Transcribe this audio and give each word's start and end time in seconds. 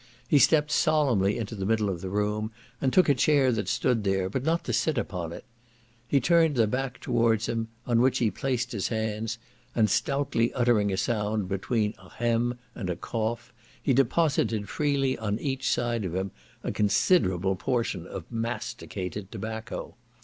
He 0.27 0.39
stepped 0.39 0.71
solemnly 0.71 1.37
into 1.37 1.53
the 1.53 1.63
middle 1.63 1.87
of 1.87 2.01
the 2.01 2.09
room, 2.09 2.51
and 2.81 2.91
took 2.91 3.07
a 3.07 3.13
chair 3.13 3.51
that 3.51 3.67
stood 3.67 4.03
there, 4.03 4.31
but 4.31 4.41
not 4.43 4.63
to 4.63 4.73
sit 4.73 4.97
upon 4.97 5.31
it; 5.31 5.45
he 6.07 6.19
turned 6.19 6.55
the 6.55 6.65
back 6.65 6.99
towards 6.99 7.45
him, 7.47 7.67
on 7.85 8.01
which 8.01 8.17
he 8.17 8.31
placed 8.31 8.71
his 8.71 8.87
hands, 8.87 9.37
and 9.75 9.91
stoutly 9.91 10.51
uttering 10.55 10.91
a 10.91 10.97
sound 10.97 11.47
between 11.47 11.93
a 11.99 12.09
hem 12.09 12.57
and 12.73 12.89
a 12.89 12.95
cough, 12.95 13.53
he 13.79 13.93
deposited 13.93 14.67
freely 14.67 15.19
on 15.19 15.39
either 15.39 15.61
side 15.61 16.03
of 16.03 16.15
him 16.15 16.31
a 16.63 16.71
considerable 16.71 17.55
portion 17.55 18.07
of 18.07 18.23
masticated 18.31 19.31
tobacco. 19.31 19.93